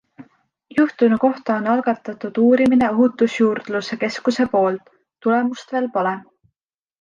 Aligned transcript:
Juhtunu 0.77 1.17
kohta 1.23 1.57
on 1.61 1.67
algatatud 1.73 2.39
uurimine 2.45 2.87
ohutusjuurdluse 2.95 3.99
keskuse 4.05 4.47
poolt, 4.55 4.89
tulemust 5.27 5.77
veel 5.77 5.93
pole. 6.01 6.17